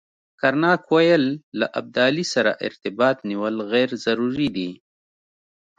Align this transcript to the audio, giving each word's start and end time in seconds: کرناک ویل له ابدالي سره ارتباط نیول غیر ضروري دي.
کرناک 0.39 0.81
ویل 0.93 1.25
له 1.59 1.65
ابدالي 1.79 2.25
سره 2.33 2.51
ارتباط 2.67 3.17
نیول 3.29 3.55
غیر 3.71 3.89
ضروري 4.05 4.49
دي. 4.55 4.71